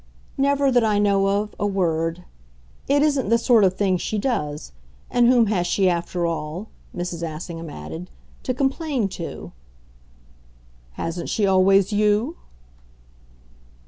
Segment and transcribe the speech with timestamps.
[0.35, 2.23] "Never, that I know of, a word.
[2.87, 4.71] It isn't the sort of thing she does.
[5.11, 7.21] And whom has she, after all," Mrs.
[7.21, 8.09] Assingham added,
[8.41, 9.51] "to complain to?"
[10.93, 12.35] "Hasn't she always you?"